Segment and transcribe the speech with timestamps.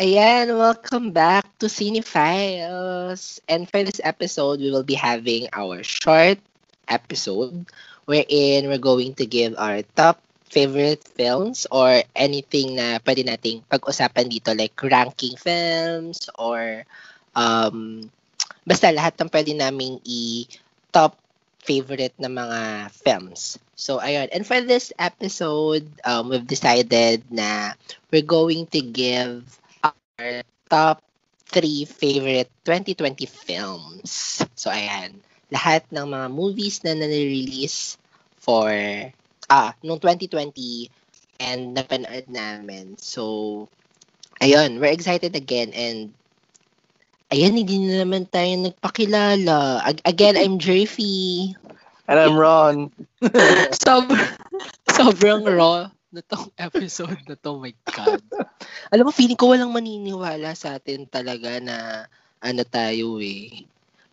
[0.00, 3.36] Ayan, welcome back to Cinephiles.
[3.44, 6.40] And for this episode, we will be having our short
[6.88, 7.68] episode
[8.08, 10.16] wherein we're going to give our top
[10.48, 16.82] favorite films or anything na pwede nating pag-usapan dito like ranking films or
[17.36, 18.08] um,
[18.64, 21.12] basta lahat ng pwede naming i-top
[21.60, 23.60] favorite na mga films.
[23.76, 24.32] So, ayun.
[24.32, 27.76] And for this episode, um, we've decided na
[28.08, 29.59] we're going to give
[30.70, 31.02] top
[31.50, 34.42] three favorite 2020 films.
[34.54, 35.18] So, ayan.
[35.50, 37.98] Lahat ng mga movies na na-release
[38.38, 38.70] for,
[39.50, 40.86] ah, noong 2020
[41.42, 42.94] and napanood namin.
[43.00, 43.66] So,
[44.38, 44.78] ayun.
[44.78, 46.14] We're excited again and
[47.30, 49.86] Ayan, hindi na naman tayo nagpakilala.
[49.86, 51.54] Ag- again, I'm Jerfy.
[52.10, 52.90] And I'm Ron.
[53.86, 54.18] Sob-
[54.90, 58.22] sobrang raw na tong episode na to, my God.
[58.92, 62.06] Alam mo, feeling ko walang maniniwala sa atin talaga na
[62.42, 63.64] ano tayo eh.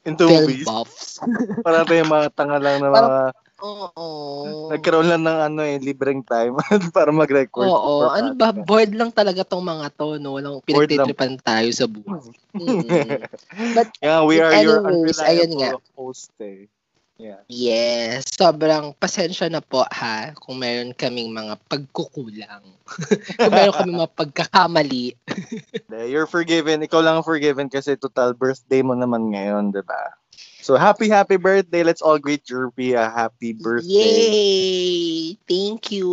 [0.08, 0.66] Into Film movies.
[0.66, 1.20] buffs.
[1.66, 3.20] Para tayo mga tanga lang na mga...
[3.58, 4.70] Oo.
[4.70, 6.53] Nagkaroon lang ng ano eh, libreng time
[6.94, 7.66] para mag-record.
[7.66, 8.06] Oo.
[8.06, 8.53] for Ano ba?
[8.53, 10.38] Bored lang talaga tong mga to, no?
[10.38, 12.22] Walang pinagtitripan tayo sa buhay.
[12.53, 13.25] Mm.
[13.73, 15.73] But yeah, we are your Anyways, ayun nga.
[15.73, 16.70] unreliable host eh.
[17.18, 17.42] Yeah.
[17.50, 22.62] Yes, sobrang pasensya na po ha kung meron kaming mga pagkukulang.
[23.42, 25.06] kung meron kaming mga pagkakamali.
[26.14, 26.86] You're forgiven.
[26.86, 30.14] Ikaw lang ang forgiven kasi total birthday mo naman ngayon, di ba?
[30.62, 31.82] So, happy, happy birthday.
[31.82, 33.88] Let's all greet Jerpy a happy birthday.
[33.96, 35.40] Yay!
[35.48, 36.12] Thank you!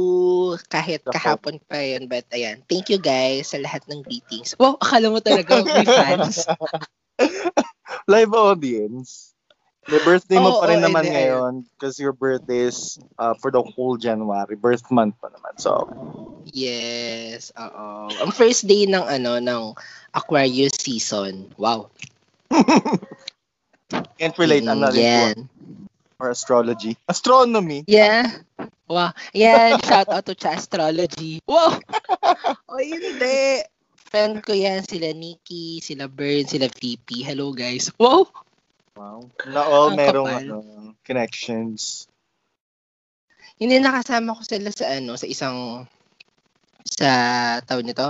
[0.70, 2.06] Kahit kahapon pa yun.
[2.06, 4.54] But ayan, thank you guys sa lahat ng greetings.
[4.56, 6.46] Wow, akala mo talaga may fans.
[8.06, 9.33] Live audience.
[9.84, 13.52] The birthday mo Oo, pa rin oo, naman ngayon because your birthday is uh, for
[13.52, 14.56] the whole January.
[14.56, 15.60] Birth month pa naman.
[15.60, 15.88] So,
[16.48, 18.08] Yes, oo.
[18.08, 19.62] Ang first day ng ano, ng
[20.16, 21.52] Aquarius season.
[21.56, 21.92] Wow.
[24.20, 24.64] can't relate.
[24.64, 25.48] Mm, into yan.
[26.18, 26.96] or astrology.
[27.08, 27.84] Astronomy.
[27.86, 28.30] Yeah.
[28.88, 29.12] Wow.
[29.32, 31.40] Yan, shout out to Cha Astrology.
[31.46, 31.80] Wow.
[32.70, 33.64] o hindi.
[34.14, 37.26] Friend ko yan, sila Nikki, sila Bird, sila VP.
[37.26, 37.90] Hello guys.
[37.98, 38.30] Wow.
[38.94, 39.26] Wow.
[39.50, 40.54] Na all Ang merong kapal.
[40.54, 40.58] ano,
[41.02, 42.06] connections.
[43.58, 45.82] Hindi nakasama ko sila sa ano, sa isang
[46.86, 47.10] sa
[47.66, 48.06] tawag nito,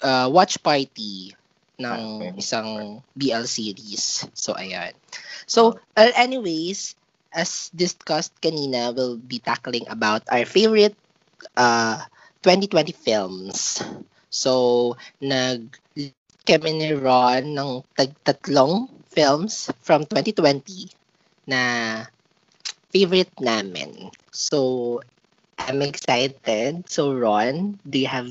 [0.00, 1.36] uh, watch party
[1.76, 2.40] ng Okay.
[2.40, 2.68] isang
[3.12, 4.24] BL series.
[4.32, 4.96] So ayan.
[5.44, 6.96] So uh, anyways,
[7.28, 10.96] as discussed kanina, we'll be tackling about our favorite
[11.60, 12.00] uh
[12.40, 13.84] 2020 films.
[14.32, 15.76] So nag
[16.44, 20.92] kami ni Ron ng tag-tatlong films from 2020
[21.48, 21.60] na
[22.92, 24.12] favorite namin.
[24.30, 25.00] So,
[25.58, 26.84] I'm excited.
[26.88, 28.28] So, Ron, do you have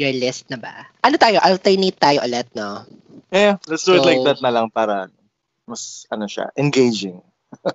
[0.00, 0.88] your list na ba?
[1.04, 1.36] Ano tayo?
[1.44, 2.84] Alternate tayo ulit, no?
[3.30, 5.12] Yeah, let's do it like So- that na lang para
[5.68, 7.20] mas ano siya, engaging.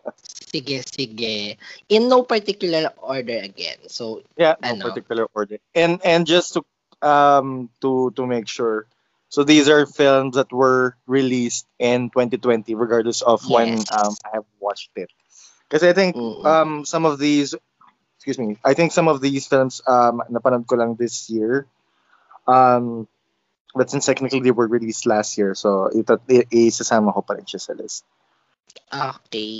[0.55, 1.59] Sige, sige.
[1.91, 3.75] In no particular order again.
[3.91, 4.83] So, Yeah, no Ano?
[4.87, 5.59] particular order.
[5.75, 6.63] And and just to
[7.03, 8.87] um to to make sure.
[9.35, 14.47] So these are films that were released in 2020 regardless of when um I have
[14.63, 15.11] watched it.
[15.67, 17.51] Because I think mm, um some of these
[18.15, 21.67] excuse me, I think some of these films um napanood ko lang this year.
[22.47, 23.11] Um
[23.75, 27.59] but since technically they were released last year, so ito isasama ko pa rin siya
[27.59, 28.07] sa list.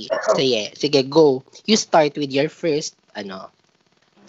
[0.08, 0.40] okay.
[0.40, 1.44] Sige, sige, go.
[1.68, 3.52] You start with your first, ano,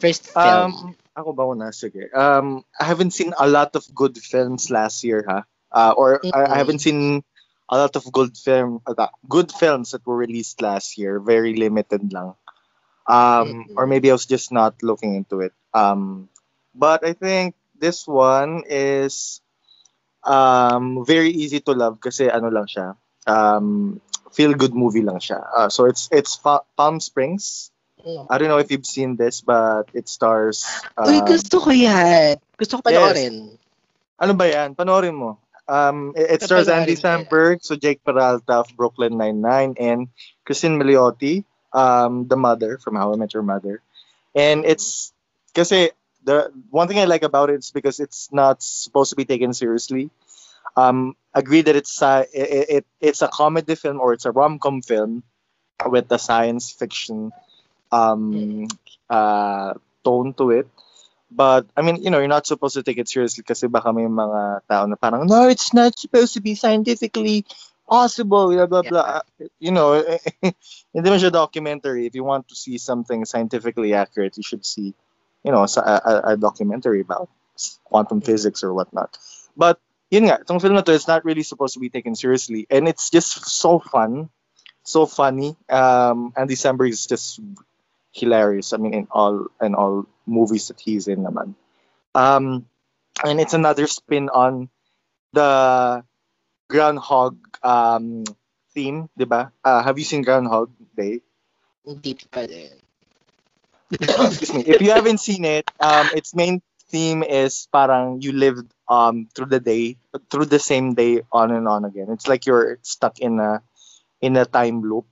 [0.03, 0.75] first film.
[0.75, 1.73] Um, ako ba una?
[1.73, 2.13] Sige.
[2.13, 5.49] Um, I haven't seen a lot of good films last year, ha?
[5.73, 7.25] Uh, or I, I haven't seen
[7.69, 11.19] a lot of good film, uh, good films that were released last year.
[11.19, 12.37] Very limited lang.
[13.09, 13.75] Um, Mm-mm.
[13.77, 15.53] or maybe I was just not looking into it.
[15.75, 16.29] Um,
[16.75, 19.41] but I think this one is
[20.27, 22.97] um very easy to love kasi ano lang siya.
[23.27, 24.01] Um,
[24.33, 25.41] feel good movie lang siya.
[25.41, 27.71] Uh, so it's it's Palm Springs.
[28.07, 30.63] I don't know if you've seen this, but it stars.
[30.95, 32.39] Uy, um, gusto ko yan.
[32.55, 33.59] Gusto ko panoorin.
[34.23, 34.79] ano ba yan?
[34.79, 35.39] Panoorin mo.
[35.67, 36.95] Um, it, it stars Andy.
[36.95, 40.07] Samberg, so Jake Peralta of Brooklyn Nine-Nine, and
[40.47, 41.43] Christine Milioti,
[41.73, 43.83] um, the mother from How I Met Your Mother.
[44.35, 45.13] And it's,
[45.55, 45.91] kasi,
[46.23, 49.53] the one thing I like about it is because it's not supposed to be taken
[49.53, 50.11] seriously.
[50.77, 54.83] Um, agree that it's sci- it, it it's a comedy film or it's a rom-com
[54.83, 55.23] film
[55.87, 57.33] with the science fiction
[57.93, 58.69] um,
[59.11, 59.75] uh,
[60.05, 60.69] tone to it.
[61.31, 64.07] But, I mean, you know, you're not supposed to take it seriously kasi baka may
[64.07, 67.45] mga tao na parang, no, it's not supposed to be scientifically
[67.89, 69.21] possible, blah, blah, blah.
[69.59, 69.99] You know,
[70.95, 72.07] hindi man siya documentary.
[72.07, 74.95] If you want to see something scientifically accurate, you should see,
[75.43, 77.29] you know, a, a, a documentary about
[77.85, 79.19] quantum physics or whatnot.
[79.57, 79.81] But
[80.11, 82.67] yun nga, itong film na to is not really supposed to be taken seriously.
[82.71, 84.31] And it's just so fun.
[84.87, 85.57] So funny.
[85.69, 87.41] Um, and December is just
[88.17, 88.73] hilarious.
[88.73, 91.53] I mean, in all in all movies that he's in naman.
[92.17, 92.65] Um,
[93.21, 94.73] and it's another spin on
[95.37, 96.03] the
[96.69, 98.25] Groundhog um,
[98.73, 99.53] theme, di ba?
[99.61, 101.21] Uh, have you seen Groundhog Day?
[101.85, 102.73] Hindi pa din.
[103.93, 104.67] Excuse me.
[104.67, 106.59] If you haven't seen it, um, its main
[106.91, 109.99] theme is parang you lived um through the day,
[110.31, 112.11] through the same day on and on again.
[112.11, 113.63] It's like you're stuck in a
[114.21, 115.07] in a time loop.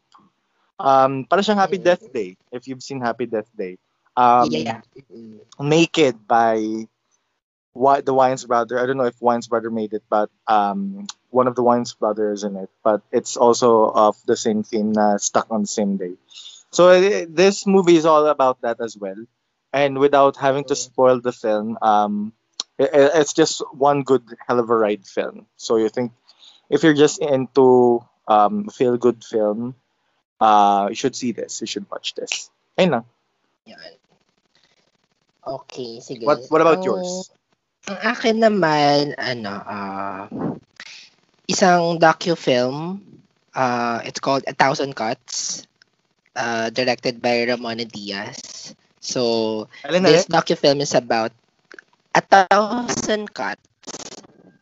[0.79, 3.79] Um, para siyang Happy Death Day, if you've seen Happy Death Day.
[4.17, 4.81] Um, yeah.
[5.13, 5.41] Mm.
[5.61, 6.87] Naked by
[7.75, 8.79] what the Wines brother.
[8.79, 12.45] I don't know if Wines brother made it, but um, one of the Wines brothers
[12.45, 12.71] in it.
[12.83, 16.15] But it's also of the same theme, na stuck on the same day.
[16.71, 19.19] So uh, this movie is all about that as well.
[19.73, 22.33] And without having to spoil the film, um,
[22.79, 25.47] it, it's just one good hell of a ride film.
[25.57, 26.13] So you think
[26.71, 29.75] if you're just into um, feel good film,
[30.41, 31.61] uh, you should see this.
[31.61, 32.51] You should watch this.
[32.79, 33.05] Ayun lang.
[33.67, 33.93] Yan.
[35.45, 36.25] Okay, sige.
[36.25, 37.31] What What about Ang- yours?
[37.85, 40.25] Ang akin naman, ano, ah,
[41.45, 42.97] isang docu-film.
[43.53, 45.69] Uh, it's called A Thousand Cuts.
[46.35, 48.75] Uh, directed by Ramona Diaz.
[48.99, 51.31] So, Alin this docu-film is about
[52.17, 53.63] A Thousand Cuts.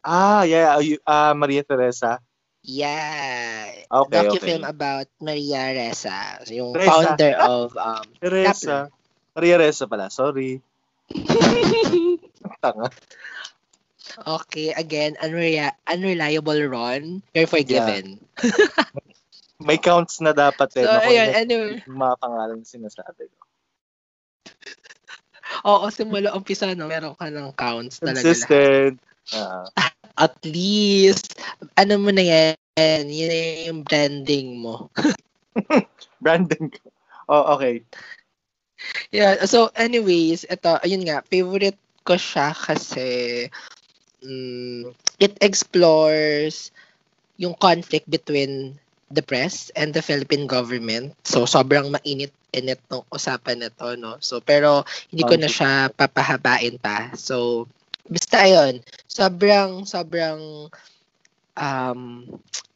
[0.03, 0.77] Ah, yeah.
[0.83, 2.19] You, uh, Maria Teresa.
[2.63, 3.75] Yeah.
[3.91, 4.71] Okay, docu-film okay.
[4.71, 6.91] about Maria Ressa, yung Ressa.
[7.19, 8.87] founder of um Teresa.
[9.35, 10.07] Maria Teresa pala.
[10.15, 10.63] Sorry.
[12.63, 12.89] Tanga.
[14.13, 17.23] Okay, again, unrea- unreliable Ron.
[17.35, 18.21] You're forgiven.
[19.63, 20.85] May counts na dapat eh.
[20.85, 21.57] So, no, kung ayun, ano
[21.87, 23.43] mga pangalan na sinasabi ko.
[25.71, 28.27] Oo, simula umpisa, no, meron ka ng counts talaga lahat.
[28.27, 28.97] Consistent.
[30.17, 31.41] At least,
[31.77, 33.39] ano mo na yan, yun na
[33.69, 34.89] yung branding mo.
[36.25, 36.93] branding ko.
[37.31, 37.81] Oh, okay.
[39.15, 43.47] Yeah, so anyways, ito, ayun nga, favorite ko siya kasi
[44.25, 44.91] mm,
[45.23, 46.75] it explores
[47.39, 48.77] yung conflict between
[49.13, 51.13] the press and the Philippine government.
[51.23, 54.17] So, sobrang mainit-init ng usapan na to, no?
[54.25, 57.13] So, pero hindi ko na siya papahabain pa.
[57.13, 57.69] So,
[58.09, 60.71] basta ayun, sobrang, sobrang,
[61.55, 62.01] um,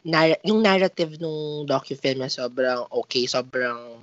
[0.06, 3.99] nar- yung narrative nung docu-film na sobrang okay, sobrang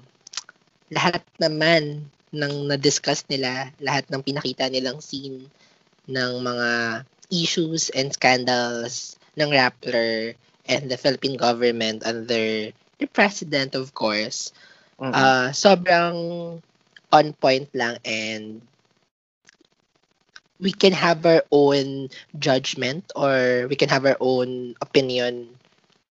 [0.92, 5.48] lahat naman ng na-discuss nila, lahat ng pinakita nilang scene
[6.10, 10.36] ng mga issues and scandals ng Rappler
[10.68, 14.52] and the Philippine government under the president, of course.
[15.00, 15.14] Mm-mm.
[15.14, 16.18] Uh, sobrang
[17.14, 18.62] on point lang and
[20.64, 22.08] we can have our own
[22.40, 25.52] judgment or we can have our own opinion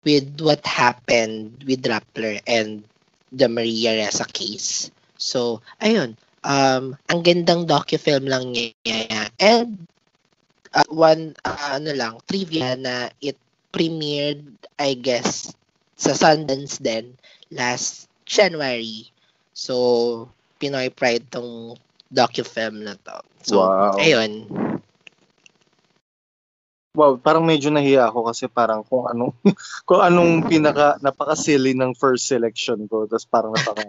[0.08, 2.88] with what happened with Rappler and
[3.36, 4.90] the Maria Ressa case.
[5.20, 6.16] So, ayun.
[6.48, 9.28] Um, ang gandang docu-film lang niya.
[9.36, 9.84] And
[10.72, 13.36] uh, one, uh, ano lang, trivia na it
[13.76, 14.48] premiered,
[14.80, 15.52] I guess,
[16.00, 17.20] sa Sundance din
[17.52, 19.12] last January.
[19.52, 21.76] So, Pinoy Pride tong
[22.08, 23.18] docu-film na to.
[23.44, 24.00] So, Wow.
[24.00, 24.32] ayun.
[26.98, 29.30] Wow, parang medyo nahiya ako kasi parang kung anong
[29.88, 33.06] kung anong pinaka napaka-silly ng first selection ko.
[33.06, 33.86] Tapos parang napaka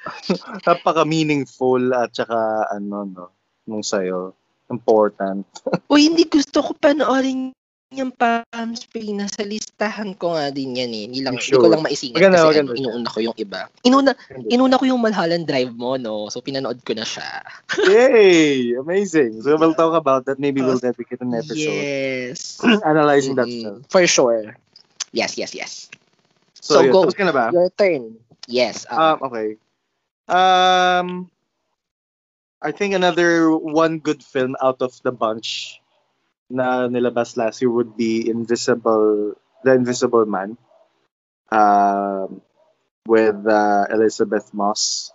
[0.66, 3.24] napaka meaningful at saka ano no
[3.68, 4.32] nung sayo
[4.72, 5.44] important.
[5.92, 7.52] Uy, hindi gusto ko panoorin
[7.90, 9.18] yung Palm Spring.
[9.18, 11.04] Nasa listahan ko nga din yan eh.
[11.10, 13.60] Hindi, lang, You hindi ko lang maisingit Maganda, kasi maganda inuuna ko yung iba.
[13.82, 14.10] Inuna,
[14.46, 16.30] inuna ko yung Mulholland Drive mo, no?
[16.30, 17.42] So, pinanood ko na siya.
[17.90, 18.78] Yay!
[18.78, 19.42] Amazing.
[19.42, 20.38] So we'll talk about that.
[20.38, 22.62] Maybe we'll dedicate an episode Yes.
[22.86, 23.62] analyzing that Mm-mm.
[23.62, 23.78] film.
[23.90, 24.54] For sure.
[25.10, 25.90] Yes, yes, yes.
[26.62, 26.94] So, So, yun.
[26.94, 27.02] go.
[27.02, 27.50] Tapos ka na ba?
[27.50, 28.14] Your turn.
[28.46, 28.86] Yes.
[28.86, 29.48] uh, Um, okay.
[30.30, 31.06] Um,
[32.62, 35.79] I think another one good film out of the bunch
[36.50, 40.58] na nilabas last year would be Invisible, The Invisible Man,
[41.50, 42.42] um,
[43.06, 45.12] with uh, Elizabeth Moss.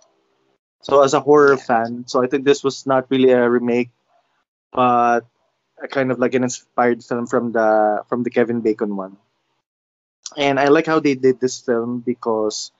[0.82, 3.90] So as a horror fan, so I think this was not really a remake,
[4.72, 5.26] but
[5.82, 9.16] a kind of like an inspired film from the from the Kevin Bacon one.
[10.36, 12.70] And I like how they did this film because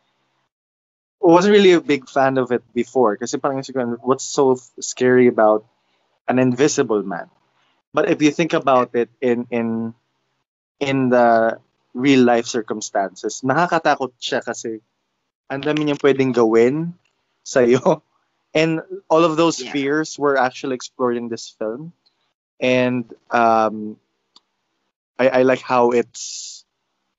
[1.22, 5.66] I wasn't really a big fan of it before siguro, what's so scary about
[6.28, 7.30] an invisible man?
[7.94, 9.94] But if you think about it in in
[10.80, 11.58] in the
[11.94, 14.80] real life circumstances, nakakatakot siya kasi
[15.50, 16.94] ang dami niyang pwedeng gawin
[17.44, 18.02] sa iyo.
[18.56, 18.80] And
[19.12, 19.70] all of those Yeah.
[19.70, 21.92] fears were actually explored in this film.
[22.60, 23.96] And um,
[25.18, 26.64] I, I like how it's,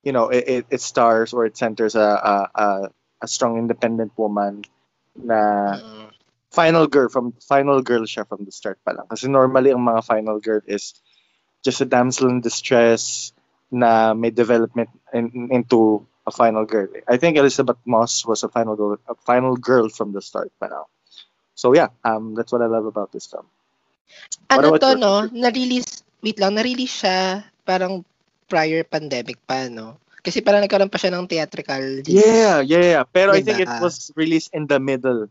[0.04, 2.90] you know, it, it, it stars or it centers a, a, a,
[3.22, 4.64] a strong independent woman
[5.16, 6.17] na Mm.
[6.52, 9.08] Final girl from final girl siya from the start pa lang.
[9.08, 10.96] Kasi normally ang mga final girl is
[11.64, 13.34] just a damsel in distress
[13.72, 16.88] na may development in, into a final girl.
[17.08, 20.68] I think Elizabeth Moss was a final girl, a final girl from the start pa
[20.68, 20.88] lang.
[21.56, 23.48] So yeah, um, that's what I love about this film.
[24.48, 25.28] Ano to, your no?
[25.28, 28.08] Na-release, wait lang, na-release siya parang
[28.48, 30.00] prior pandemic pa, no?
[30.24, 32.24] Kasi parang nagkaroon pa siya ng theatrical release.
[32.24, 33.04] Yeah, yeah, yeah.
[33.08, 33.84] Pero I think it Diba?
[33.84, 35.28] was released in the middle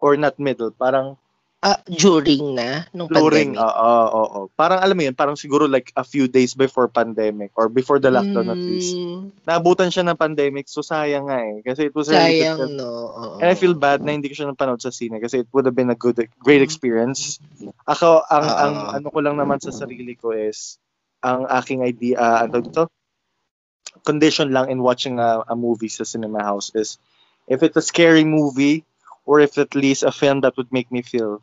[0.00, 1.16] or not middle, parang
[1.60, 3.60] Ah, during na, nung during, pandemic.
[3.60, 4.40] oo, oo, oo.
[4.56, 8.08] Parang alam mo yun, parang siguro like a few days before pandemic or before the
[8.08, 8.96] lockdown at least.
[8.96, 11.60] Mm, Naabutan siya ng pandemic, so sayang nga eh.
[11.60, 12.80] Kasi it was really sayang, film.
[12.80, 12.88] no?
[13.12, 13.36] Oo.
[13.44, 15.76] And I feel bad na hindi ko siya napanood sa sine kasi it would have
[15.76, 17.36] been a good, great experience.
[17.84, 18.56] Ako, ang, Oo.
[18.56, 20.80] ang ano ko lang naman sa sarili ko is,
[21.20, 22.88] ang aking idea, uh, ano to?
[24.00, 26.96] Condition lang in watching a, a movie sa cinema house is,
[27.44, 28.80] if it's a scary movie,
[29.30, 31.38] or if at least a film that would make me feel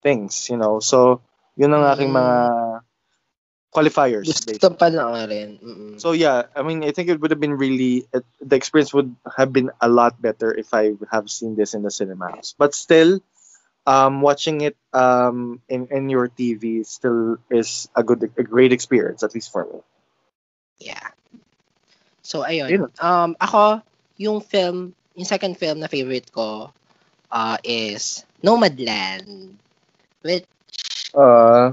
[0.00, 0.80] things, you know.
[0.80, 1.20] So,
[1.60, 2.80] yun ang aking mga
[3.68, 4.24] qualifiers.
[4.24, 4.80] Gusto basically.
[4.80, 5.60] pa na rin.
[5.60, 5.94] Mm-mm.
[6.00, 9.12] So yeah, I mean, I think it would have been really it, the experience would
[9.28, 12.56] have been a lot better if I have seen this in the cinemas.
[12.56, 13.20] But still,
[13.84, 19.20] um, watching it um in in your TV still is a good a great experience
[19.20, 19.84] at least for me.
[20.80, 21.12] Yeah.
[22.24, 22.68] So, ayun.
[22.72, 22.88] Yun.
[23.00, 23.84] Um, ako,
[24.16, 26.72] yung film, yung second film na favorite ko
[27.30, 29.56] uh, is Nomadland.
[30.22, 30.44] Which,
[31.14, 31.72] Uh,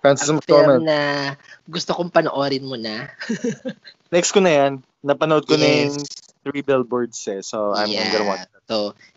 [0.00, 1.32] Francis film na
[1.68, 3.08] gusto kong panoorin mo na.
[4.14, 4.72] Next ko na yan.
[5.04, 6.08] Napanood ko na yung Yes.
[6.44, 7.44] three billboards eh.
[7.44, 8.10] So I'm Yeah.
[8.10, 8.64] gonna watch that.
[8.70, 8.76] So,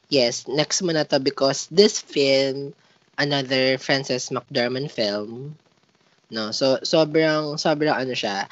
[0.09, 2.73] yes, next mo na to because this film,
[3.17, 5.55] another Frances McDormand film,
[6.29, 6.51] no?
[6.51, 8.49] So, sobrang, sobrang ano siya.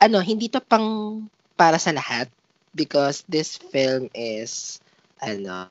[0.00, 1.24] Ano, hindi to pang
[1.56, 2.28] para sa lahat
[2.74, 4.80] because this film is,
[5.20, 5.68] ano,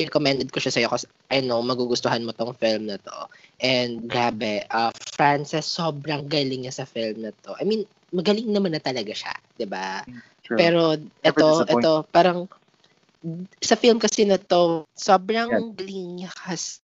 [0.00, 3.18] recommended ko siya sa'yo kasi I know, magugustuhan mo tong film na to.
[3.60, 7.56] And grabe, uh, Frances, sobrang galing niya sa film na to.
[7.60, 10.04] I mean, magaling naman na talaga siya, 'di ba?
[10.44, 12.44] Pero ito, ito, parang
[13.62, 16.82] sa film kasi na to, sobrang galing niya kasi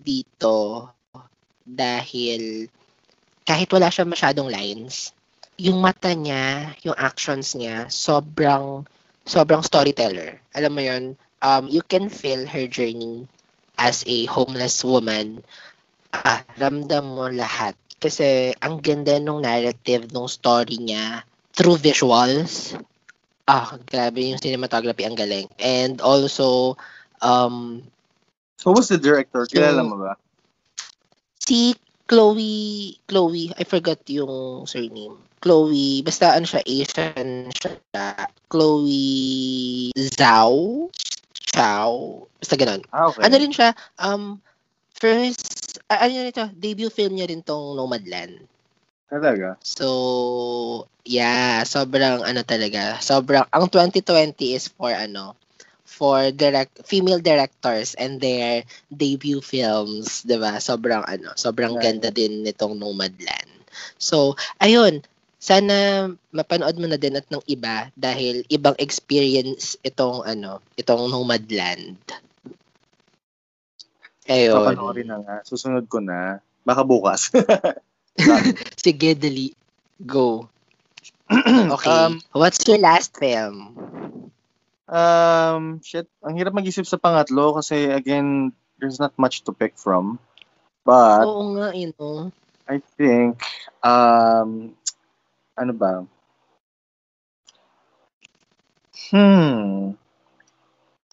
[0.00, 0.90] dito
[1.62, 2.66] dahil
[3.46, 5.14] kahit wala siya masyadong lines,
[5.60, 8.86] yung mata niya, yung actions niya, sobrang
[9.26, 10.40] sobrang storyteller.
[10.56, 11.04] Alam mo yun,
[11.42, 13.28] um, you can feel her journey
[13.76, 15.42] as a homeless woman.
[16.12, 17.76] Ah, ramdam mo lahat.
[18.00, 22.76] Kasi ang ganda nung narrative nung story niya through visuals.
[23.44, 25.48] Ah, grabe yung cinematography ang galing.
[25.60, 26.78] And also,
[27.20, 27.84] um,
[28.64, 29.44] Who was the director?
[29.48, 30.14] Kilala mo ba?
[31.50, 31.74] si
[32.06, 35.18] Chloe, Chloe, I forgot yung surname.
[35.42, 38.28] Chloe, basta ano siya, Asian siya.
[38.46, 40.86] Chloe Zhao?
[41.54, 42.24] Chow?
[42.38, 42.80] Basta ganun.
[42.94, 43.26] Ah, okay.
[43.26, 44.38] Ano rin siya, um,
[44.96, 48.46] first, ah, ano yun ito, debut film niya rin tong Nomadland.
[49.10, 49.58] Talaga?
[49.60, 49.88] So,
[51.04, 55.34] yeah, sobrang ano talaga, sobrang, ang 2020 is for ano,
[55.84, 60.56] for direct female directors and their debut films, 'di ba?
[60.62, 61.82] Sobrang ano, sobrang Right.
[61.98, 63.50] ganda din nitong Nomadland.
[63.98, 65.02] So, ayun,
[65.40, 66.04] sana
[66.36, 71.96] mapanood mo na din at ng iba dahil ibang experience itong ano, itong Nomadland.
[74.28, 74.60] Ayun.
[74.60, 75.36] Papanoorin na nga.
[75.42, 76.38] Susunod ko na.
[76.62, 77.32] Baka bukas.
[78.84, 79.56] Sige, dali.
[79.98, 80.46] Go.
[81.74, 81.86] Okay.
[81.86, 83.72] Um, What's your last film?
[84.90, 86.10] Um, shit.
[86.26, 88.50] Ang hirap mag-isip sa pangatlo kasi again,
[88.82, 90.18] there's not much to pick from.
[90.82, 92.34] But Oo nga, you know.
[92.66, 93.38] I think,
[93.82, 94.74] um,
[95.56, 96.06] ano ba?
[99.10, 99.96] Hmm.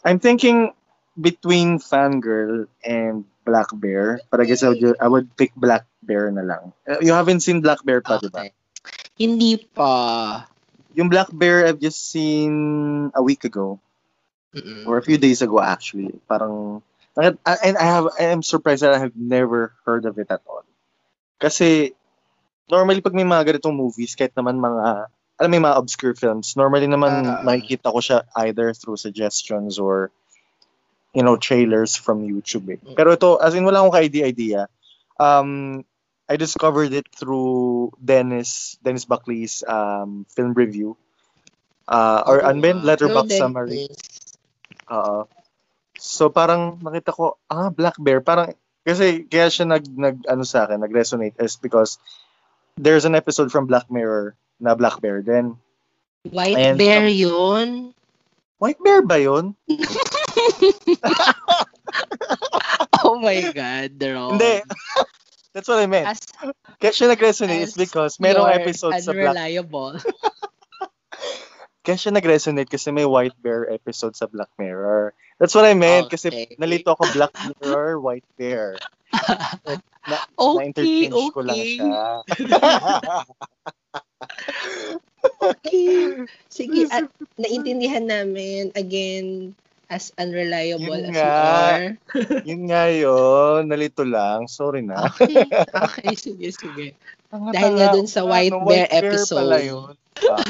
[0.05, 0.71] I'm thinking
[1.19, 4.21] between Fangirl and Black Bear.
[4.31, 6.73] I guess I would, I would pick Black Bear na lang.
[6.87, 8.45] Uh, You haven't seen Black Bear pa, di ba?
[8.45, 8.51] Okay.
[9.17, 10.45] Hindi pa.
[10.93, 13.79] Yung Black Bear I've just seen a week ago.
[14.55, 14.87] Mm-mm.
[14.87, 16.17] or a few days ago actually.
[16.27, 16.81] Parang
[17.17, 20.63] and I have I am surprised that I have never heard of it at all.
[21.37, 21.93] Kasi
[22.67, 25.07] normally pag may mga ganitong movies kahit naman mga
[25.37, 27.45] alam yung mga obscure films, normally naman Ah.
[27.45, 30.09] nakikita ko siya either through suggestions or
[31.13, 32.65] you know trailers from YouTube.
[32.73, 32.79] Eh.
[32.97, 34.61] Pero ito as in wala akong ka-idea idea.
[35.21, 35.81] Um
[36.27, 40.97] I discovered it through Dennis Dennis Buckley's um film review.
[41.87, 42.83] Uh, or Oo ano nga.
[42.83, 43.87] Letterboxd Pero summary.
[44.91, 45.23] Oo.
[45.95, 48.51] So parang nakita ko, ah, Black Bear, parang
[48.83, 51.95] kasi kaya siya nag nag ano sa akin, nag-resonate is because
[52.77, 55.57] there's an episode from Black Mirror na Black Bear din.
[56.29, 57.93] White And- bear yun.
[58.57, 59.53] White Bear ba yun?
[63.03, 64.35] Oh my God, Ron.
[64.35, 64.61] Hindi.
[65.53, 66.07] That's what I meant.
[66.07, 66.19] As
[66.77, 69.97] Kaya siya nag-resonate is because merong episode sa Black unreliable.
[71.87, 75.15] Kaya siya nag-resonate kasi may White Bear episode sa Black Mirror.
[75.37, 76.57] That's what I meant kasi Okay.
[76.57, 78.73] nalito ako Black Mirror, White Bear.
[80.33, 81.77] okay, Na-interchange ko lang okay.
[81.77, 82.01] siya.
[85.37, 86.23] Okay.
[86.47, 87.05] Sige, at
[87.41, 89.53] naintindihan namin again
[89.87, 91.27] as unreliable Yun as nga.
[91.27, 91.87] you are.
[92.43, 93.59] Yun nga yun.
[93.67, 94.47] Nalito lang.
[94.47, 95.07] Sorry na.
[95.15, 96.87] Okay, okay, sige, sige.
[97.31, 99.63] Dahil nga dun sa White Ano, Bear pala episode.
[99.63, 99.93] yun.
[100.27, 100.43] Ah.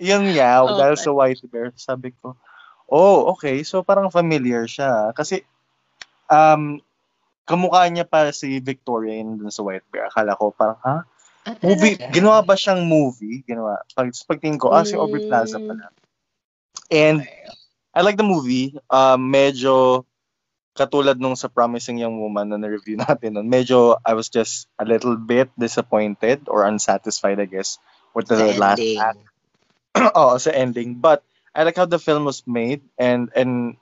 [0.00, 0.76] yun nga, Okay.
[0.80, 2.36] dahil sa White Bear, sabi ko,
[2.90, 3.62] oh, okay.
[3.62, 5.14] So parang familiar siya.
[5.14, 5.46] Kasi,
[6.28, 6.82] um,
[7.46, 10.10] kamukha niya pa si Victoria in dun sa White Bear.
[10.10, 10.96] Akala ko parang, ha?
[11.48, 13.40] Ah, Movie, ginawa ba siyang movie?
[13.48, 13.80] Ginawa.
[13.96, 15.66] Pag, pagtingin ko, ah, si Aubrey Plaza Mm.
[15.66, 15.88] pala.
[16.92, 17.24] And,
[17.90, 18.76] I like the movie.
[18.86, 20.04] Um, medyo
[20.78, 24.86] katulad nung sa Promising Young Woman na na-review natin nun, medyo I was just a
[24.86, 27.80] little bit disappointed or unsatisfied, I guess,
[28.14, 28.98] with the Sa last ending.
[29.00, 29.20] act.
[30.14, 31.02] oh, sa ending.
[31.02, 33.76] But I like how the film was made and and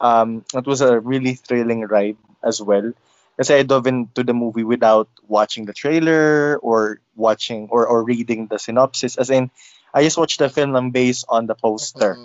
[0.00, 2.92] um it was a really thrilling ride as well.
[3.38, 8.50] Kasi I dove into the movie without watching the trailer or watching or, or reading
[8.50, 9.14] the synopsis.
[9.14, 9.50] As in,
[9.94, 12.18] I just watched the film based on the poster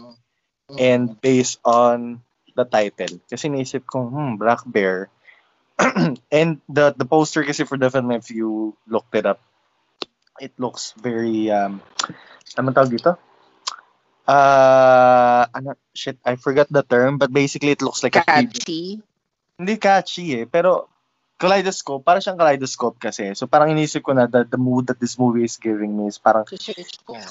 [0.71, 0.79] Mm.
[0.79, 2.23] and based on
[2.55, 3.19] the title.
[3.29, 5.11] Kasi naisip ko, hmm, Black Bear.
[6.31, 9.41] and the the poster kasi for the film, if you looked it up,
[10.39, 11.81] it looks very, um,
[12.55, 13.17] ano tawag dito?
[14.23, 18.83] Uh, ano, shit, I forgot the term, but basically it looks like a 3D catchy.
[19.59, 20.87] hindi catchy eh, pero
[21.37, 23.35] kaleidoscope, para siyang kaleidoscope kasi.
[23.35, 26.17] So parang inisip ko na that the mood that this movie is giving me is
[26.17, 26.47] parang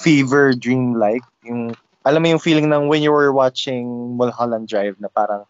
[0.05, 1.73] fever dream like yung
[2.05, 5.49] alam mo yung feeling ng when you were watching Mulholland Drive na parang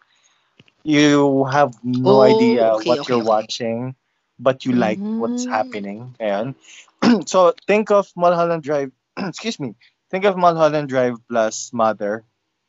[0.83, 3.27] you have no Oh, idea okay, what okay, you're okay.
[3.27, 3.95] watching
[4.39, 5.51] but you like what's Mhm.
[5.51, 6.55] happening ayan
[7.31, 9.75] so think of Mulholland Drive excuse me
[10.13, 12.21] think of Mulholland Drive plus Mother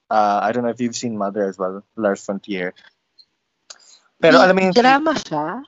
[0.09, 2.73] uh, I don't know if you've seen Mother as well Lars Frontier
[4.17, 5.61] pero alam mo yung Drama siya?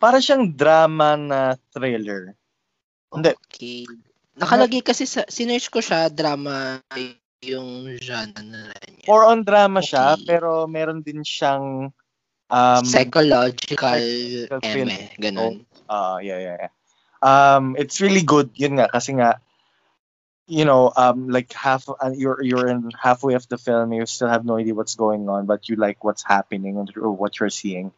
[0.00, 1.40] para siyang drama na
[1.74, 2.32] thriller
[3.12, 3.32] Hindi.
[3.34, 3.82] Okay.
[4.38, 6.78] Nakalagay kasi sa, sinerch ko siya, drama
[7.42, 8.38] yung genre
[8.86, 9.06] niya.
[9.10, 10.26] More on drama siya, Okay.
[10.38, 11.90] pero meron din siyang
[12.48, 14.88] um Psychological, Psychological film.
[14.88, 15.54] eme, ganun.
[15.90, 16.72] uh yeah, yeah, yeah.
[17.24, 19.42] Um it's really good yun nga kasi nga
[20.48, 24.28] you know, um like half uh, you're you're in halfway of the film, you still
[24.28, 27.92] have no idea what's going on, but you like what's happening or what you're seeing.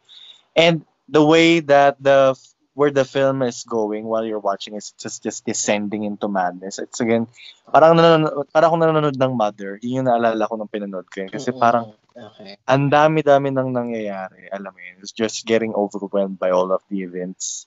[0.55, 2.35] And the way that the
[2.75, 6.77] where the film is going while you're watching is just just descending into madness.
[6.77, 7.31] It's again
[7.71, 9.79] parang nanonood, parang akong nanonood ng Mother.
[9.79, 11.31] Yun yung naalala ko nung pinanood ko yun.
[11.31, 12.59] Kasi parang Okay.
[12.67, 14.51] ang dami-dami nang nangyayari.
[14.51, 17.65] Alam mo yun, it's just getting overwhelmed by all of the events.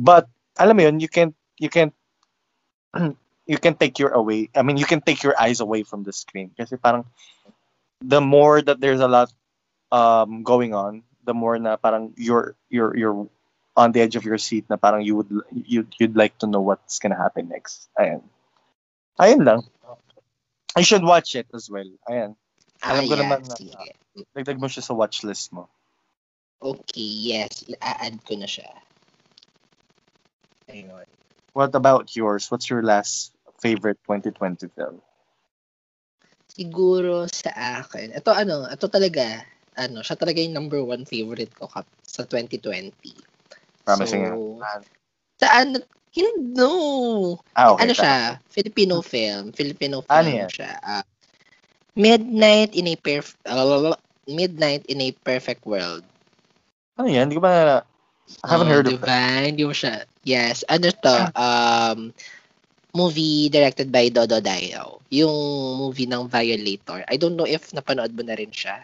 [0.00, 1.92] But, alam mo yun, you can't, you can't,
[3.46, 6.12] you can take your away, I mean, you can take your eyes away from the
[6.12, 6.50] screen.
[6.56, 7.04] Kasi parang,
[8.00, 9.32] the more that there's a lot
[9.92, 13.28] um, going on, the more na parang you're, you're, you're
[13.76, 16.60] on the edge of your seat na parang you would, you'd, you'd like to know
[16.60, 17.88] what's gonna happen next.
[17.98, 18.22] Ayan.
[19.20, 19.62] Ayan lang.
[20.76, 21.86] You should watch it as well.
[22.08, 22.34] Ayan.
[22.82, 23.88] Alam ko Ah, naman yeah, na- sige.
[24.34, 25.68] Dagdag mo siya sa watch list mo.
[26.62, 27.02] Okay,
[27.34, 27.66] yes.
[27.66, 28.70] I-add ko na siya.
[30.70, 31.04] Ayun.
[31.52, 32.50] What about yours?
[32.50, 33.33] What's your last
[33.64, 35.00] favorite 2020 film?
[36.52, 38.12] Siguro sa akin.
[38.12, 39.42] Ito ano, ito talaga,
[39.80, 42.92] ano, siya talaga yung number one favorite ko kap sa 2020.
[43.88, 44.80] Promising so, Man.
[45.40, 45.80] Sa ano,
[46.14, 46.70] hindi, no.
[47.58, 47.88] Ah, okay.
[47.88, 48.14] ano siya,
[48.46, 49.50] Filipino film.
[49.50, 50.50] Filipino film Ano yan?
[50.52, 50.78] siya.
[50.78, 51.02] Ah,
[51.98, 53.34] Midnight in a perf
[54.26, 56.02] Midnight in a Perfect World.
[56.96, 57.28] Ano yan?
[57.28, 57.76] Hindi ko ba na...
[58.40, 59.42] I haven't Oh, heard of it.
[59.52, 60.08] Hindi mo siya.
[60.24, 60.64] Yes.
[60.70, 61.16] Ano to?
[61.36, 62.14] Um,
[62.94, 65.02] movie directed by Dodo Dayo.
[65.10, 65.34] Yung
[65.82, 67.02] movie ng Violator.
[67.10, 68.78] I don't know if napanood mo na rin siya.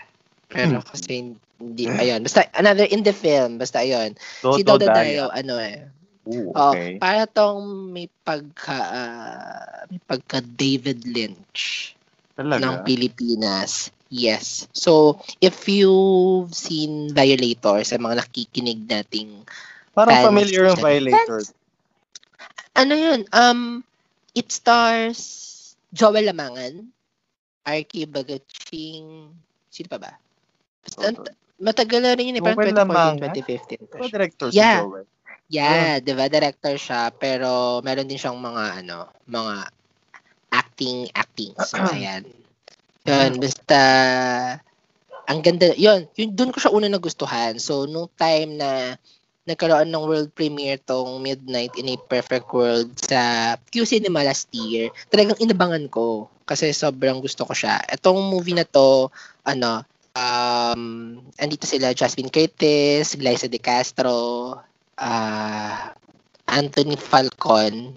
[0.51, 0.87] Pero Hmm.
[0.87, 1.31] kasi
[1.63, 2.27] hindi, ayun.
[2.27, 3.57] Basta, another in the film.
[3.57, 4.19] Basta, ayun.
[4.59, 4.99] si Dodo Dodo Dayo.
[4.99, 5.87] Dayo, ano eh.
[6.27, 6.99] Ooh, Oh, okay.
[7.01, 11.95] para tong may pagka, ah, may pagka David Lynch
[12.37, 12.85] ng Talaga?
[12.85, 13.89] Pilipinas.
[14.11, 14.67] Yes.
[14.75, 19.47] So, if you've seen Violator sa mga nakikinig nating
[19.95, 20.83] Parang fans familiar yung.
[20.83, 21.41] Violator.
[22.75, 23.61] ano yun, um,
[24.35, 25.21] it stars
[25.93, 26.87] Joel Lamangan,
[27.67, 29.31] Arky Bagaching,
[29.71, 30.13] sino pa ba?
[30.83, 31.35] Basta, Joel.
[31.61, 33.37] matagal na rin yun eh, parang Joel 2014, Lamangan?
[33.37, 33.91] 2015.
[33.91, 34.15] pa Diba siya.
[34.15, 34.79] director si Yeah.
[34.79, 35.07] Joel?
[35.51, 36.27] Yeah, 'di ba?
[36.31, 39.55] Director siya pero meron din siyang mga ano, mga
[40.53, 41.53] acting acting.
[41.59, 42.23] So ayan.
[43.07, 43.81] Yun, basta
[45.31, 45.71] ang ganda.
[45.79, 47.59] Yun, yun doon ko siya una nagustuhan.
[47.59, 48.71] So nung time na
[49.51, 54.95] nagkaroon ng world premiere tong Midnight in a Perfect World sa Q Cinema last year,
[55.11, 57.83] talagang inabangan ko kasi sobrang gusto ko siya.
[57.91, 59.11] Itong movie na to,
[59.47, 59.83] ano,
[60.15, 60.83] um,
[61.39, 64.55] andito sila Jasmine Curtis, Liza De Castro,
[64.99, 65.79] uh,
[66.51, 67.95] Anthony Falcon,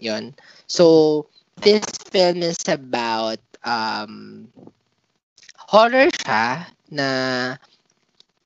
[0.00, 0.32] yon.
[0.64, 1.26] So,
[1.60, 4.48] this film is about um,
[5.68, 7.08] horror siya na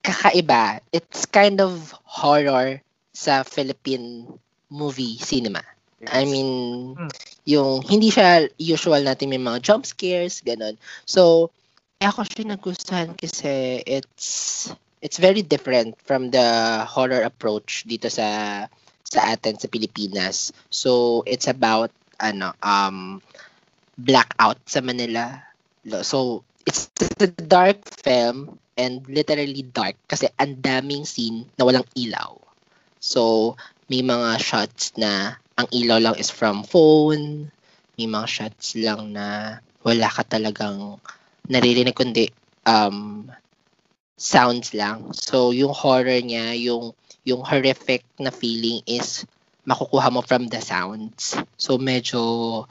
[0.06, 0.78] kakaiba.
[0.94, 2.78] It's kind of horror
[3.10, 4.30] sa Philippine
[4.70, 5.66] movie cinema.
[5.98, 6.12] Yes.
[6.12, 6.50] I mean,
[6.94, 7.10] hmm.
[7.48, 10.78] yung hindi siya usual natin may mga jump scares, ganun.
[11.08, 11.50] So,
[11.98, 14.68] ako siya nagustuhan kasi it's
[15.00, 16.44] it's very different from the
[16.84, 18.28] horror approach dito sa
[19.08, 20.52] sa atin sa Pilipinas.
[20.68, 21.90] So, it's about
[22.20, 23.24] ano um
[23.96, 25.40] blackout sa Manila.
[26.04, 26.90] So, it's
[27.22, 32.36] a dark film and literally dark kasi ang daming scene na walang ilaw.
[33.00, 33.54] So,
[33.86, 37.48] may mga shots na ang ilaw lang is from phone,
[37.96, 40.98] may mga shots lang na wala ka talagang
[41.46, 42.28] naririnig kundi
[42.66, 43.30] um,
[44.18, 45.14] sounds lang.
[45.14, 49.24] So, yung horror niya, yung, yung horrific na feeling is
[49.64, 51.38] makukuha mo from the sounds.
[51.56, 52.66] So, medyo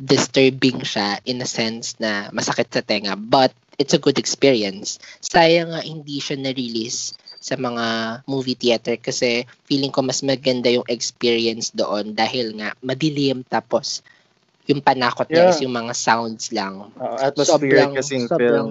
[0.00, 3.14] disturbing siya in a sense na masakit sa tenga.
[3.14, 5.02] But, it's a good experience.
[5.22, 10.86] Sayang nga hindi siya na-release sa mga movie theater kasi feeling ko mas maganda yung
[10.88, 14.00] experience doon dahil nga madilim tapos
[14.64, 15.44] yung panakot yeah.
[15.44, 16.88] niya is yung mga sounds lang.
[16.96, 18.68] Uh, atmospheric kasi yung film.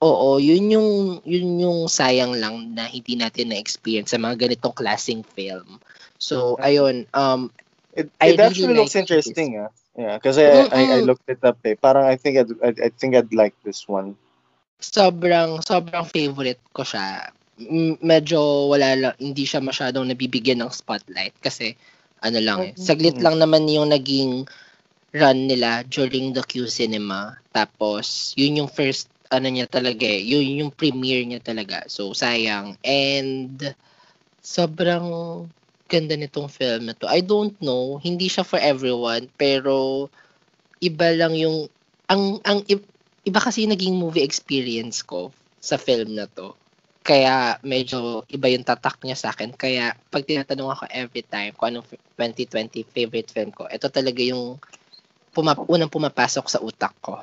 [0.00, 0.90] Oo, yun yung
[1.24, 5.80] yun yung sayang lang na hindi natin na-experience sa mga ganitong klaseng film.
[6.20, 7.48] So, ayun, um
[7.96, 9.72] it, it I actually really looks like interesting, ah.
[9.98, 11.74] Yeah, kasi I, I, I looked it up eh.
[11.74, 14.14] Parang I think I'd, I, I think I'd like this one
[14.80, 17.28] sobrang sobrang favorite ko siya.
[18.00, 21.76] Medyo wala lang, hindi siya masyadong nabibigyan ng spotlight kasi
[22.24, 22.74] ano lang eh.
[22.74, 24.48] Saglit lang naman yung naging
[25.12, 27.36] run nila during the Q Cinema.
[27.52, 30.24] Tapos, yun yung first ano niya talaga eh.
[30.24, 31.84] Yun yung premiere niya talaga.
[31.86, 32.80] So, sayang.
[32.80, 33.76] And,
[34.40, 35.06] sobrang
[35.90, 37.10] ganda nitong film na to.
[37.10, 40.06] I don't know, hindi siya for everyone, pero
[40.78, 41.66] iba lang yung
[42.06, 42.62] ang ang
[43.26, 46.54] iba kasi naging movie experience ko sa film na to.
[47.02, 49.50] Kaya medyo iba yung tatak niya sa akin.
[49.58, 54.62] Kaya pag tinatanong ako every time kung anong 2020 favorite film ko, ito talaga yung
[55.34, 57.18] pumap unang pumapasok sa utak ko.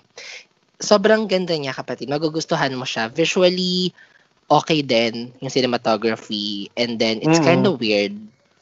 [0.77, 2.09] Sobrang ganda niya kapatid.
[2.09, 3.09] Magugustuhan mo siya.
[3.09, 3.93] Visually,
[4.47, 6.69] okay din yung cinematography.
[6.77, 7.45] And then, it's mm.
[7.45, 8.15] kind of weird.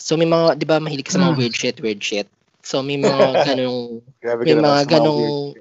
[0.05, 1.39] So, may mga, di ba, mahilig ka sa mga mm.
[1.41, 2.29] weird shit, weird shit.
[2.61, 5.57] So, may mga ganong, may mga ganong,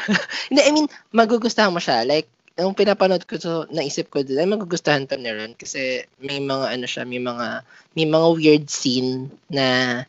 [0.48, 2.04] Hindi, I mean, magugustuhan mo siya.
[2.04, 2.28] Like,
[2.60, 6.76] yung pinapanood ko to, naisip ko din, ay magugustuhan to ni Ron kasi may mga
[6.76, 7.64] ano siya, may mga
[7.96, 10.00] may mga weird scene na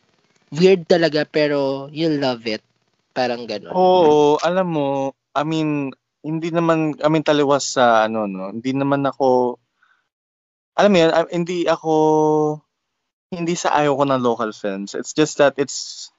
[0.52, 2.60] weird talaga pero you love it.
[3.16, 3.72] Parang gano'n.
[3.72, 9.04] Oo, alam mo, I mean, hindi naman I mean taliwas sa ano no, hindi naman
[9.08, 9.56] ako
[10.76, 11.92] alam mo yan, hindi ako
[13.32, 14.92] hindi sa ayaw ko ng local films.
[14.92, 16.12] It's just that it's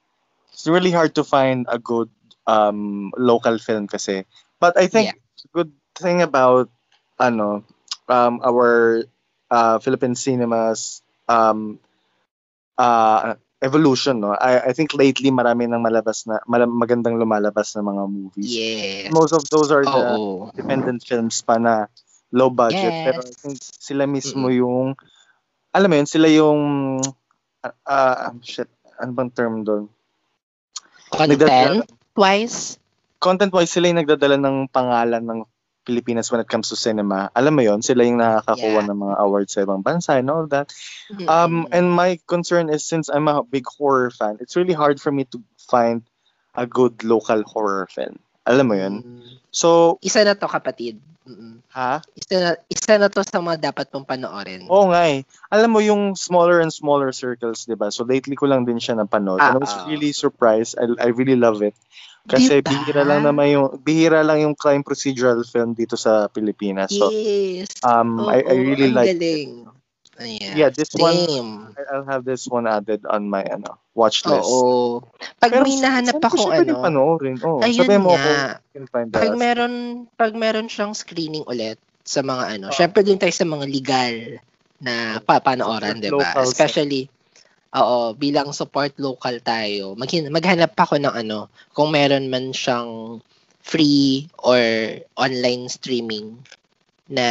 [0.50, 2.10] it's really hard to find a good
[2.50, 4.26] um, local film kasi.
[4.58, 5.18] But I think yeah.
[5.54, 6.68] good thing about
[7.22, 7.62] ano
[8.10, 9.06] um, our
[9.46, 11.78] uh, Philippine cinemas um,
[12.74, 17.80] uh, evolution no I, I think lately marami nang malabas na mal- magandang lumalabas na
[17.80, 19.08] mga movies yes.
[19.08, 20.52] most of those are the oh.
[20.52, 21.88] independent films pa na
[22.28, 23.04] low budget yes.
[23.08, 24.60] pero I think sila mismo mm-hmm.
[24.60, 24.88] yung
[25.74, 26.62] alam mo yun sila yung
[27.66, 28.70] uh, uh, shit
[29.02, 29.90] ano bang term doon
[31.10, 31.84] content
[32.14, 32.78] Twice?
[33.18, 35.40] Content-wise, sila yung nagdadala ng pangalan ng
[35.84, 37.28] Pilipinas when it comes to cinema.
[37.34, 38.88] Alam mo yon sila yung nakakakuha yeah.
[38.88, 40.72] ng mga awards sa ibang bansa and all that.
[41.12, 41.28] Mm-hmm.
[41.28, 45.12] Um, and my concern is since I'm a big horror fan, it's really hard for
[45.12, 46.06] me to find
[46.54, 48.22] a good local horror film.
[48.44, 48.94] Alam mo yun?
[49.00, 49.32] Mm-hmm.
[49.54, 51.00] So, isa na to kapatid.
[51.24, 51.64] Mm-mm.
[51.72, 52.04] Ha?
[52.12, 54.68] Isa na, isa na to sa mga dapat mong panoorin.
[54.68, 55.24] Oo nga eh.
[55.48, 57.88] Alam mo yung smaller and smaller circles, di ba?
[57.88, 59.40] So lately ko lang din siya napanood.
[59.40, 60.76] Ah, and I was uh, really surprised.
[60.76, 61.72] I, I really love it.
[62.28, 62.72] Kasi diba?
[62.72, 66.92] bihira lang naman yung bihira lang yung crime procedural film dito sa Pilipinas.
[66.92, 67.72] So, yes.
[67.84, 69.64] Um, oh, I, I really like galing.
[69.64, 69.83] it.
[70.22, 70.54] Ayan.
[70.54, 71.02] Yeah, this Same.
[71.02, 74.46] one, I'll have this one added on my ano, watch list.
[74.46, 75.02] Oo.
[75.42, 77.36] Pag Pero, may nahanap ako ano, panoorin.
[77.42, 78.62] Oh, ayun mo nga.
[78.62, 82.74] Ako, pag meron, pag meron siyang screening ulit sa mga ano, oh.
[82.74, 84.14] syempre din tayo sa mga legal
[84.78, 86.36] na papanooran, di ba?
[86.46, 87.10] Especially,
[87.74, 93.18] Oo, bilang support local tayo, maghin- maghanap ako ng ano, kung meron man siyang
[93.66, 94.62] free or
[95.18, 96.38] online streaming
[97.10, 97.26] na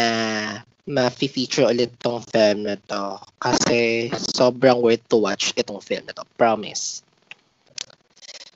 [0.84, 3.20] ma-feature ulit tong film na to.
[3.40, 6.28] Kasi sobrang worth to watch itong film na to.
[6.36, 7.04] Promise.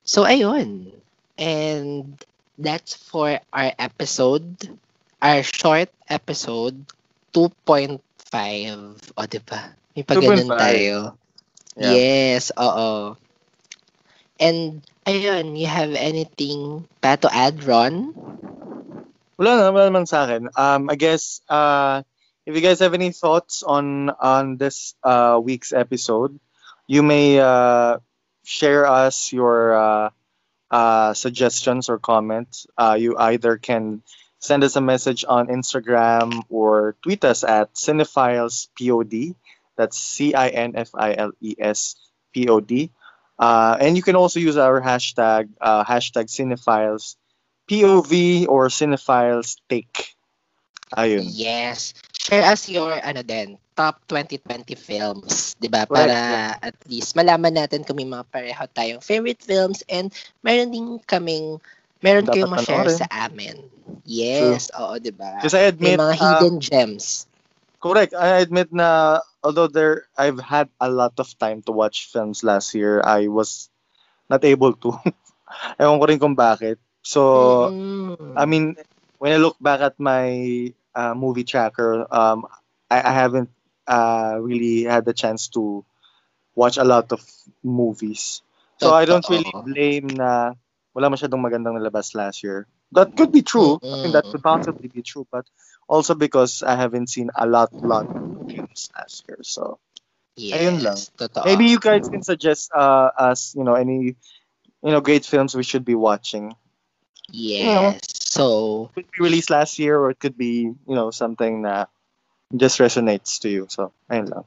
[0.03, 0.91] So, ayun.
[1.39, 2.19] And
[2.59, 4.55] that's for our episode.
[5.23, 6.83] Our short episode,
[7.31, 7.99] 2.5.
[9.15, 9.61] O, diba?
[9.95, 10.61] May pa ganun 2.5.
[10.61, 10.95] tayo.
[11.77, 11.93] Yeah.
[11.95, 13.15] Yes, oo.
[14.37, 18.13] And, ayun, you have anything pa to add, Ron?
[19.37, 20.49] Wala na, wala naman sa akin.
[20.57, 22.01] Um, I guess, uh,
[22.47, 26.39] if you guys have any thoughts on on this uh, week's episode,
[26.87, 27.99] you may uh,
[28.45, 30.09] share us your uh,
[30.71, 32.65] uh, suggestions or comments.
[32.77, 34.01] Uh, you either can
[34.39, 39.35] send us a message on Instagram or tweet us at cinephilespod.
[39.75, 41.99] That's C I N F I L E S
[42.31, 42.91] P O D.
[43.37, 47.17] Uh, and you can also use our hashtag, hashtag cinephiles,
[47.69, 50.16] POV or cinephiles take.
[50.95, 51.35] Ayun.
[51.41, 51.93] Yes.
[52.15, 55.85] Share us your, ano din, top 2020 films, di ba?
[55.89, 60.11] Right, Para at least malaman natin kung may mga pareho tayong favorite films and
[60.43, 61.57] meron din kaming,
[62.03, 63.57] meron Dapat kayong ma-share sa amin.
[64.05, 65.33] Yes, oo, di ba?
[65.35, 67.27] Because I May admit, mga uh, hidden gems.
[67.81, 68.13] correct.
[68.13, 72.73] I admit na although there, I've had a lot of time to watch films last
[72.75, 73.69] year, I was
[74.29, 74.91] not able to.
[75.81, 76.77] Ewan ko rin kung bakit.
[77.03, 78.35] So, Mm.
[78.35, 78.75] I mean,
[79.17, 82.45] when I look back at my uh, movie tracker, um,
[82.89, 83.49] I, I haven't
[83.87, 85.85] uh, really had the chance to
[86.55, 87.21] watch a lot of
[87.63, 88.41] movies.
[88.77, 90.53] So I don't really blame na
[90.93, 92.67] wala masyadong magandang nalabas last year.
[92.91, 93.81] That could be true.
[93.91, 95.45] I think that could possibly be true, but
[95.87, 99.39] also because I haven't seen a lot, lot of films last year.
[99.43, 99.79] So
[100.35, 100.97] yes, ayun lang.
[101.17, 101.43] Totoo.
[101.45, 104.15] maybe you guys can suggest uh, us, you know, any,
[104.83, 106.53] you know, great films we should be watching.
[107.31, 107.99] Yes.
[108.27, 111.89] So, could be released last year or it could be, you know, something that
[112.55, 113.67] just resonates to you.
[113.69, 114.45] So, ayun lang.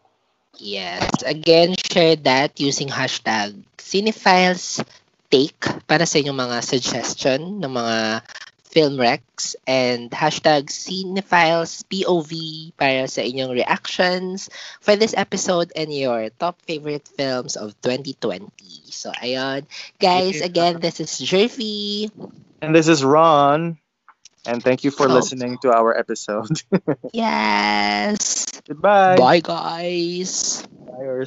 [0.56, 1.22] Yes.
[1.24, 4.84] Again, share that using hashtag Cinephiles
[5.30, 8.26] Take para sa inyong mga suggestion ng mga
[8.70, 12.30] film recs and hashtag Cinephiles POV
[12.74, 14.50] para sa inyong reactions
[14.82, 18.50] for this episode and your top favorite films of 2020.
[18.90, 19.66] So, ayun.
[20.02, 22.10] Guys, again, this is Jervy.
[22.62, 23.78] And this is Ron.
[24.46, 25.14] And thank you for Oh.
[25.14, 26.62] listening to our episode.
[27.12, 28.46] Yes.
[28.66, 29.16] Goodbye.
[29.16, 30.62] Bye, guys.
[30.86, 31.24] Bye.